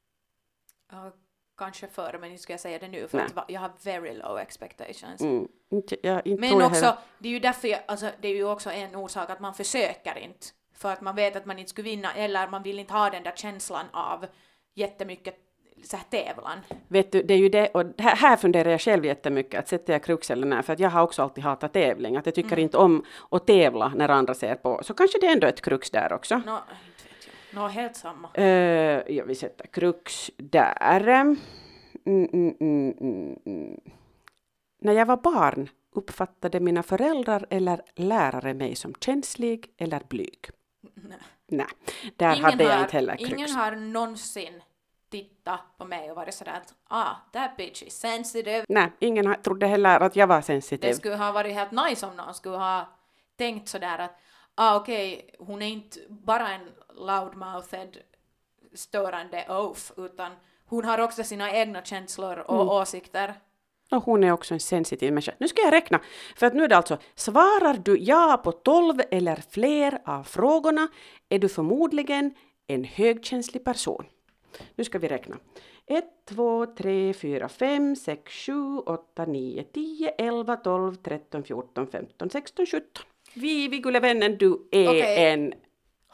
[0.91, 1.11] Ja,
[1.57, 3.27] kanske förr, men inte ska jag säga det nu för Nej.
[3.35, 5.21] att jag har very low expectations.
[5.21, 8.35] Mm, inte, jag, inte Men jag också, det är ju därför jag, alltså, det är
[8.35, 10.47] ju också en orsak att man försöker inte.
[10.77, 13.23] För att man vet att man inte skulle vinna eller man vill inte ha den
[13.23, 14.25] där känslan av
[14.75, 15.35] jättemycket
[15.83, 16.59] så här tävlan.
[16.87, 19.93] Vet du, det är ju det, och här, här funderar jag själv jättemycket, att sätter
[19.93, 22.51] jag krux eller nej, för att jag har också alltid hatat tävling, att jag tycker
[22.51, 22.59] Mm.
[22.63, 25.89] inte om att tävla när andra ser på, så kanske det är ändå ett krux
[25.89, 26.35] där också.
[26.45, 26.55] Nå,
[26.87, 27.61] inte vet jag.
[27.61, 28.29] Nå, helt samma.
[28.37, 28.45] Uh,
[29.15, 31.11] ja, vi sätter krux där.
[32.05, 33.79] Mm, mm, mm, mm.
[34.81, 40.49] När jag var barn uppfattade mina föräldrar eller lärare mig som känslig eller blyg.
[40.95, 41.17] Nej.
[41.47, 41.67] Nej,
[42.15, 43.31] där hade jag inte heller krux.
[43.31, 44.63] ingen har någonsin
[45.09, 48.65] tittat på mig och varit sådär att ah, that bitch is sensitive.
[48.69, 50.89] Nej, ingen har- trodde heller att jag var sensitiv.
[50.89, 52.85] Det skulle ha varit helt nice om någon skulle ha
[53.37, 54.17] tänkt sådär att
[54.55, 57.97] ah, okej, hon är inte bara en loudmouthed
[58.73, 60.31] störande oaf utan
[60.65, 62.69] hon har också sina egna känslor och Mm.
[62.69, 63.33] åsikter.
[63.91, 65.33] Och hon är också en sensitiv människa.
[65.37, 66.01] Nu ska jag räkna.
[66.35, 70.87] För att nu är det alltså, svarar du ja på 12 eller fler av frågorna
[71.29, 72.33] är du förmodligen
[72.67, 74.05] en högkänslig person.
[74.75, 75.37] Nu ska vi räkna.
[75.85, 82.29] 1, 2, 3, 4, 5, 6, 7, 8, 9, 10, 11, 12, 13, 14, 15,
[82.29, 82.87] 16, 17.
[83.33, 85.25] Vi, vi gulle vännen, du är Okej.
[85.25, 85.53] en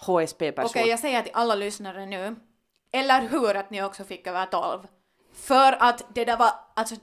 [0.05, 0.65] HSP-person.
[0.65, 2.35] Okej, jag säger till alla lyssnare nu,
[2.91, 4.87] eller hur att ni också fick över 12.
[5.33, 6.95] För att det där var, alltså,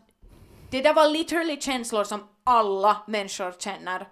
[0.71, 4.09] det där var literally känslor som alla människor känner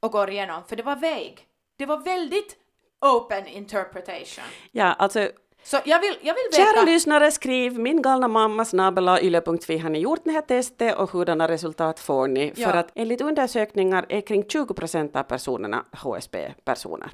[0.00, 1.36] och går igenom, för det var vague.
[1.76, 2.56] Det var väldigt
[3.00, 4.44] open interpretation.
[4.72, 5.30] Ja, alltså
[5.62, 6.72] Så jag vill, jag vill veta...
[6.72, 9.78] Kära lyssnare, skriv min galna mamma snabela yle.fi.
[9.78, 12.52] Har ni gjort det här testet och hurdana resultat får ni?
[12.56, 12.68] Ja.
[12.68, 17.10] För att enligt undersökningar är kring 20 procent av personerna HSB-personer.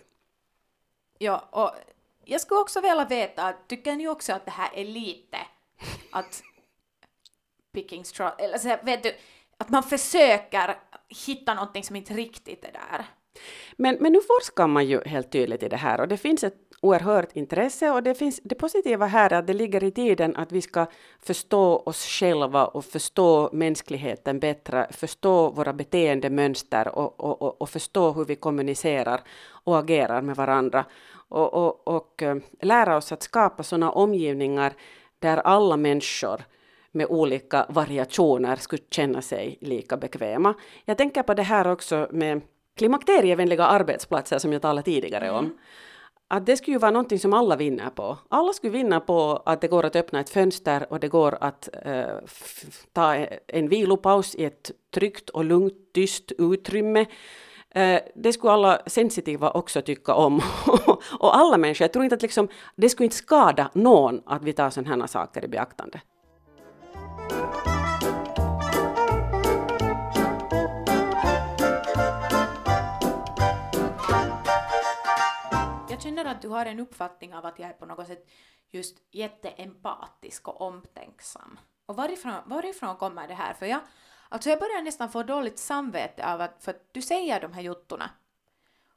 [1.18, 1.70] Ja, och
[2.24, 5.38] jag skulle också vilja veta, tycker ni också att det här är lite
[6.12, 6.42] att
[7.72, 9.14] picking straw, eller så här, vet du,
[9.58, 10.76] att man försöker
[11.26, 13.06] hitta någonting som inte riktigt är där.
[13.76, 16.68] Men, men nu forskar man ju helt tydligt i det här och det finns ett
[16.80, 20.52] oerhört intresse och det, finns, det positiva här är att det ligger i tiden att
[20.52, 20.86] vi ska
[21.18, 28.12] förstå oss själva och förstå mänskligheten bättre, förstå våra beteendemönster och, och, och, och förstå
[28.12, 29.20] hur vi kommunicerar
[29.64, 30.84] och agerar med varandra
[31.28, 34.72] och, och, och eh, lära oss att skapa sådana omgivningar
[35.18, 36.42] där alla människor
[36.98, 40.54] med olika variationer skulle känna sig lika bekväma.
[40.84, 42.40] Jag tänker på det här också med
[42.76, 45.58] klimakterievänliga arbetsplatser som jag talade tidigare om.
[46.30, 48.18] Att det skulle ju vara någonting som alla vinner på.
[48.28, 51.68] Alla skulle vinna på att det går att öppna ett fönster och det går att
[51.84, 52.06] eh,
[52.92, 53.14] ta
[53.46, 57.06] en vilopaus i ett tryggt och lugnt, tyst utrymme.
[57.70, 60.40] Eh, det skulle alla sensitiva också tycka om.
[61.18, 61.84] och alla människor.
[61.84, 65.06] Jag tror inte att liksom, det skulle inte skada någon att vi tar sådana här
[65.06, 66.00] saker i beaktande.
[76.18, 78.28] Känner att du har en uppfattning av att jag är på något sätt
[78.70, 81.58] just jätteempatisk och omtänksam.
[81.86, 83.54] Och varifrån, varifrån kommer det här?
[83.54, 83.80] För jag,
[84.28, 87.62] alltså jag börjar nästan få dåligt samvete av att, för att du säger de här
[87.62, 88.10] juttorna.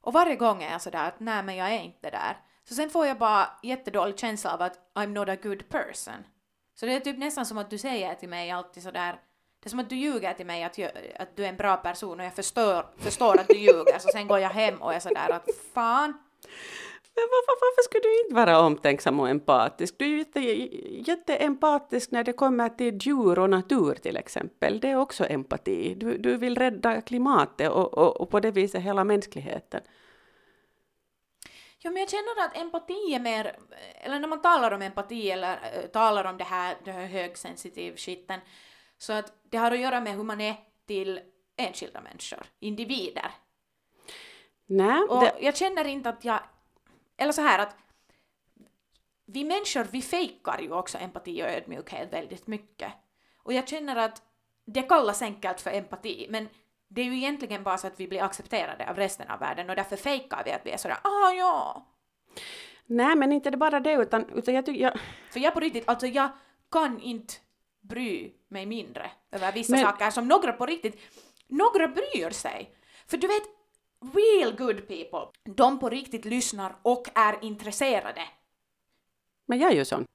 [0.01, 2.37] Och varje gång är jag sådär att nej men jag är inte där.
[2.63, 6.25] Så sen får jag bara jättedålig känsla av att I'm not a good person.
[6.75, 9.19] Så det är typ nästan som att du säger till mig alltid sådär
[9.63, 11.77] det är som att du ljuger till mig att, jag, att du är en bra
[11.77, 14.99] person och jag förstår, förstår att du ljuger så sen går jag hem och är
[14.99, 16.13] sådär att fan
[17.15, 19.95] men varför, varför skulle du inte vara omtänksam och empatisk?
[19.97, 20.39] Du är jätte,
[21.11, 24.79] jätteempatisk när det kommer till djur och natur till exempel.
[24.79, 25.95] Det är också empati.
[25.95, 29.81] Du, du vill rädda klimatet och, och, och på det viset hela mänskligheten.
[31.83, 33.55] Ja, men jag känner att empati är mer,
[34.01, 37.95] eller när man talar om empati eller äh, talar om det här, det här högsensitiv
[37.95, 38.39] skiten,
[38.97, 40.55] så att det har att göra med hur man är
[40.87, 41.19] till
[41.57, 43.31] enskilda människor, individer.
[44.65, 46.39] Nej, Och det, jag känner inte att jag,
[47.21, 47.75] eller så här att
[49.25, 52.93] vi människor, vi fejkar ju också empati och ödmjukhet väldigt mycket.
[53.43, 54.21] Och jag känner att
[54.65, 56.49] det kallas enkelt för empati, men
[56.87, 59.75] det är ju egentligen bara så att vi blir accepterade av resten av världen och
[59.75, 61.87] därför fejkar vi att vi är sådär ah ja,
[62.85, 64.81] nej, men inte det bara det, utan, utan jag tycker...
[64.81, 64.99] Jag,
[65.31, 66.29] För jag på riktigt, alltså jag
[66.71, 67.33] kan inte
[67.81, 70.99] bry mig mindre över vissa Men- saker som några på riktigt,
[71.47, 72.75] några bryr sig.
[73.07, 73.43] För du vet,
[74.01, 78.21] real good people, de på riktigt lyssnar och är intresserade.
[79.47, 80.05] men jag är ju sån.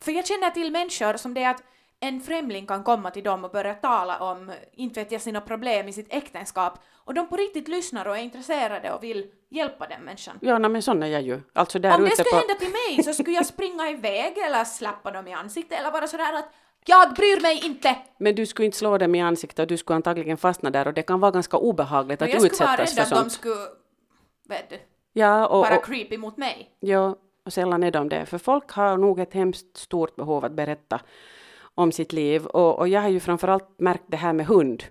[0.00, 1.62] För jag känner till människor som det är att
[2.00, 5.88] en främling kan komma till dem och börja tala om, inte vet jag, sina problem
[5.88, 10.02] i sitt äktenskap och de på riktigt lyssnar och är intresserade och vill hjälpa den
[10.02, 10.38] människan.
[10.40, 11.40] Ja, nej, men sån är jag ju.
[11.52, 12.36] Alltså där Om det ute skulle på...
[12.36, 16.06] hända till mig så skulle jag springa iväg eller slappa dem i ansiktet eller vara
[16.06, 16.52] sådär att
[16.86, 17.96] jag bryr mig inte.
[18.18, 20.94] Men du skulle inte slå dem i ansiktet och du skulle antagligen fastna där och
[20.94, 23.32] det kan vara ganska obehagligt att jag skulle vara utsättas rädd för att de sånt.
[23.32, 23.66] skulle,
[24.48, 24.78] vet du,
[25.12, 26.70] Ja, och, vara och, creepy mot mig.
[26.80, 28.26] Ja, och sällan är de det.
[28.26, 31.00] För folk har nog ett hemskt stort behov att berätta
[31.74, 32.46] om sitt liv.
[32.46, 34.84] Och, och jag har ju framförallt märkt det här med hund.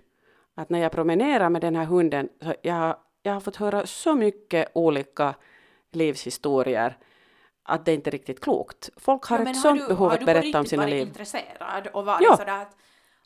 [0.54, 4.14] Att när jag promenerar med den här hunden, så jag, jag har fått höra så
[4.14, 5.34] mycket olika
[5.92, 6.98] livshistorier
[7.62, 8.90] att det inte är riktigt klokt.
[8.96, 11.06] Folk har Ja, ett sånt du, behov har att du berätta om sina varit liv.
[11.08, 12.36] intresserad och varit Ja.
[12.36, 12.76] sådär att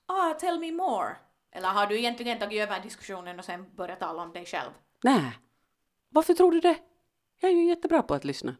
[0.06, 1.16] ah, tell me more.
[1.52, 4.70] Eller har du egentligen tagit över diskussionen och sen börjat tala om dig själv?
[5.04, 5.38] Nej.
[6.08, 6.76] Varför tror du det?
[7.40, 8.56] Jag är ju jättebra på att lyssna.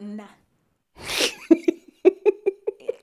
[0.00, 0.26] Nej.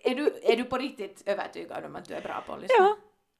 [0.03, 2.75] är, du, är du på riktigt övertygad om att du är bra på att lyssna?
[2.77, 2.97] Ja,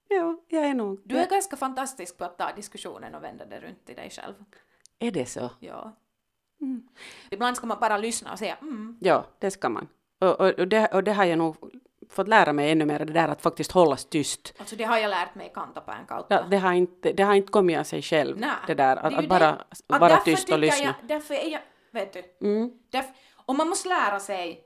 [0.08, 1.02] ja, jag är nog.
[1.06, 4.34] Du är ganska fantastisk på att ta diskussionen och vända det runt till dig själv.
[5.00, 5.50] Är det så?
[5.60, 5.96] Ja.
[7.32, 8.98] Ibland ska man bara lyssna och säga mm.
[9.00, 9.88] Ja, det ska man.
[10.20, 11.56] Och, och, och, det, och det har jag nog
[12.10, 14.54] fått lära mig ännu mer, det där att faktiskt hållas tyst.
[14.60, 16.36] Alltså det har jag lärt mig kantapään kautta.
[16.36, 19.02] Ja, det, har inte, det har inte kommit av sig själv, Nej, det där det
[19.02, 19.66] att, ju att bara det.
[19.88, 20.86] Att vara tyst och lyssna.
[20.86, 22.72] Jag, därför är jag, vet du, Mm.
[22.90, 23.12] därför,
[23.46, 24.64] om man måste lära sig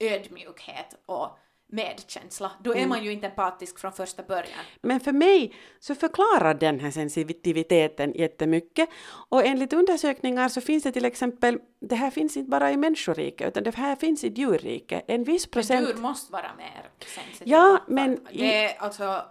[0.00, 1.38] ödmjukhet och
[1.72, 2.84] medkänsla, då Mm.
[2.84, 4.58] är man ju inte empatisk från första början.
[4.82, 8.88] Men för mig så förklarar den här sensitiviteten jättemycket.
[9.28, 13.48] Och enligt undersökningar så finns det till exempel, det här finns inte bara i människoriket,
[13.48, 15.04] utan det här finns i djurriket.
[15.08, 15.88] En viss Men procent...
[15.88, 17.56] djur måste vara mer sensitiva.
[17.56, 19.22] Ja, men Det är alltså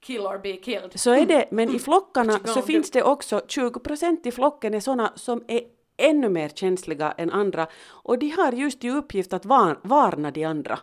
[0.00, 1.00] kill or be killed.
[1.00, 4.30] Så är det, men i flockarna What you så finns det också 20 procent i
[4.30, 5.60] flocken är sådana som är
[5.96, 10.44] ännu mer känsliga än andra och de har just i uppgift att var, varna de
[10.44, 10.78] andra.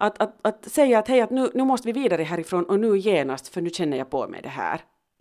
[0.00, 2.98] Att, att, att säga att hej, att nu, nu måste vi vidare härifrån och nu
[2.98, 4.80] genast för nu känner jag på mig det här.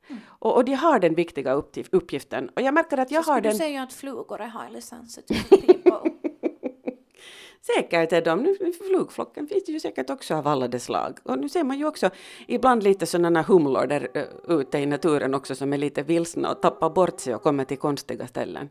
[0.10, 0.22] Mm.
[0.28, 2.50] Och, och de har den viktiga uppgift, uppgiften.
[2.56, 3.44] Och jag märker att jag Så har den...
[3.44, 3.52] den...
[3.52, 6.12] du säga att flugor är highly sensitive people?
[7.76, 8.44] Säkert är de.
[8.44, 11.18] Nu, flugflocken finns det ju säkert också av alla de slag.
[11.24, 12.10] Och nu ser man ju också
[12.48, 16.62] ibland lite sådana humlor där uh, ute i naturen också som är lite vilsna och
[16.62, 18.70] tappar bort sig och kommer till konstiga ställen.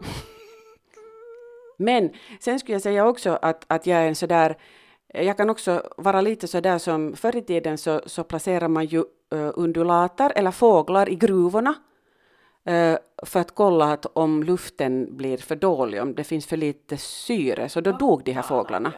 [1.76, 4.56] Men sen skulle jag säga också att, att jag är en sådär
[5.12, 8.98] jag kan också vara lite sådär som förr i tiden så, så placerar man ju
[9.34, 11.74] uh, undulater eller fåglar i gruvorna
[12.68, 16.96] uh, för att kolla att om luften blir för dålig, om det finns för lite
[16.96, 18.92] syre, så då dog de här fåglarna.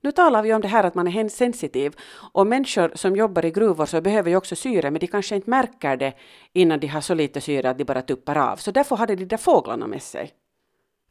[0.00, 1.96] Nu talar vi om det här att man är sensitiv
[2.32, 5.50] och människor som jobbar i gruvor så behöver ju också syre men de kanske inte
[5.50, 6.12] märker det
[6.52, 8.56] innan de har så lite syre att de bara tuppar av.
[8.56, 10.32] Så därför hade de där fåglarna med sig.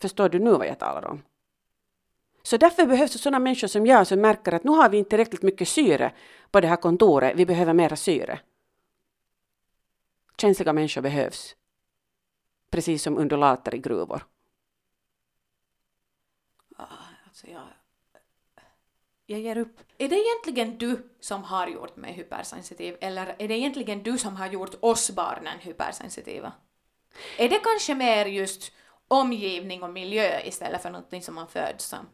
[0.02, 1.22] Förstår du nu vad jag talar om?
[2.44, 5.10] Så därför behövs det sådana människor som jag som märker att nu har vi inte
[5.10, 6.14] tillräckligt mycket syre
[6.52, 8.40] på det här kontoret, vi behöver mera syre.
[10.38, 11.56] Känsliga människor behövs.
[12.70, 14.28] Precis som undulater i gruvor.
[16.78, 16.86] Ah,
[17.26, 17.62] alltså jag,
[19.26, 19.80] jag ger upp.
[19.98, 24.36] Är det egentligen du som har gjort mig hypersensitiv eller är det egentligen du som
[24.36, 26.54] har gjort oss barnen hypersensitiva?
[27.38, 28.72] Är det kanske mer just
[29.08, 32.08] omgivning och miljö istället för någonting som man föds som?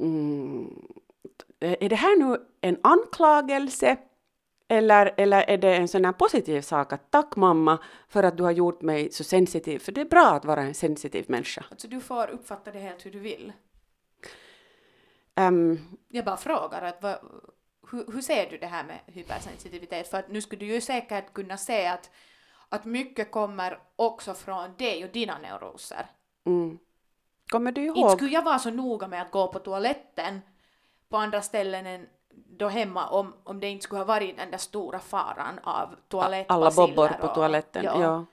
[0.00, 0.86] Mm,
[1.60, 3.96] är det här nu en anklagelse
[4.68, 7.78] eller, eller är det en sån här positiv sak att tack mamma
[8.08, 10.74] för att du har gjort mig så sensitiv, för det är bra att vara en
[10.74, 11.64] sensitiv människa.
[11.70, 13.52] Alltså du får uppfatta det helt hur du vill.
[15.36, 17.16] Um, jag bara frågar, att vad,
[17.90, 20.08] hur, hur ser du det här med hypersensitivitet?
[20.08, 22.10] För att nu skulle du ju säkert kunna se att,
[22.68, 26.06] att mycket kommer också från dig och dina neuroser.
[26.46, 26.78] Mm.
[27.54, 27.96] Kommer du ihåg?
[27.96, 30.40] Inte skulle jag vara så noga med att gå på toaletten
[31.08, 34.58] på andra ställen än då hemma om, om det inte skulle ha varit den där
[34.58, 36.66] stora faran av toalettbaciller.
[36.66, 38.02] Alla bobbor på och, toaletten, ja.
[38.02, 38.24] ja.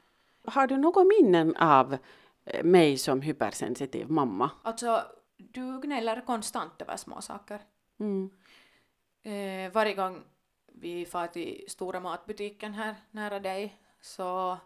[0.52, 1.98] Har du några minnen av
[2.46, 4.50] eh, mig som hypersensitiv mamma?
[4.64, 5.04] Alltså,
[5.38, 7.62] du gnäller konstant över små saker.
[8.00, 8.30] Mm.
[9.24, 10.24] Eh, varje gång
[10.68, 14.58] vi far till stora matbutiken här nära dig så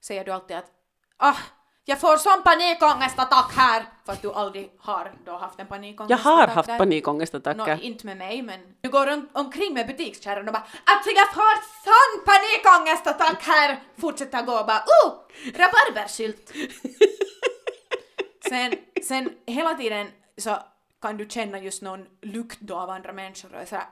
[0.00, 0.72] säger du alltid att
[1.16, 1.36] ah,
[1.84, 3.84] jag får sån panikångestattack här!
[4.04, 6.26] För att du aldrig har då haft en panikångestattack.
[6.26, 7.76] Jag har haft panikångestattacker.
[7.76, 11.34] No, inte med mig, men du går om, omkring med butikskärran och bara alltså jag
[11.34, 13.80] får sån panikångestattack här!
[13.98, 15.12] Fortsätter gå och bara oh!
[15.54, 16.52] Rabarbersylt!
[18.48, 20.58] sen, sen hela tiden så
[21.02, 23.86] kan du känna just någon lukt då av andra människor och är sådär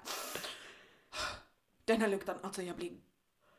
[1.85, 2.93] den här lukten, alltså jag blir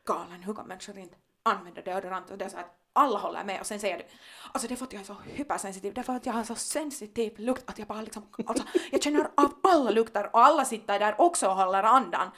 [0.06, 2.32] galen, hur kan människor inte använda deodorant?
[2.32, 4.04] Och det är så att alla håller med och sen säger du
[4.52, 6.44] alltså det är för att jag är så hypersensitiv, det är för att jag har
[6.44, 10.66] så sensitiv lukt att jag bara liksom, alltså jag känner av alla lukter och alla
[10.66, 12.32] sitter där också och håller andan.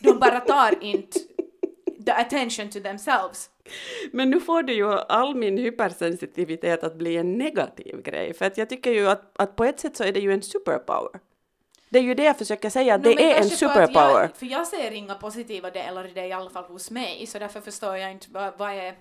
[0.00, 1.18] De bara tar inte
[2.06, 3.50] the attention to themselves.
[4.12, 8.58] Men nu får du ju all min hypersensitivitet att bli en negativ grej, för att
[8.58, 11.20] jag tycker ju att, att på ett sätt så är det ju en superpower.
[11.88, 14.20] Det är ju det jag försöker säga, att no, det är en superpower.
[14.20, 17.38] Jag, för jag ser inga positiva delar i det i alla fall hos mig, så
[17.38, 18.94] därför förstår jag inte vad, vad är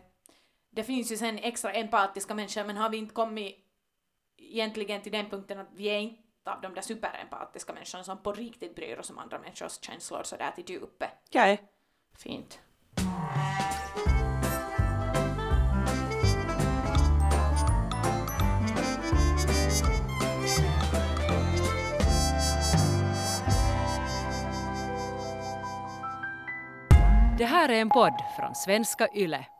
[0.75, 3.55] det finns ju sen extra empatiska människor, men har vi inte kommit
[4.37, 8.33] egentligen till den punkten att vi är inte av de där superempatiska människorna som på
[8.33, 11.09] riktigt bryr oss om andra människors känslor sådär till djupet?
[11.31, 11.57] Är.
[12.17, 12.59] Fint.
[27.37, 29.54] Det här är en podd från svenska YLE.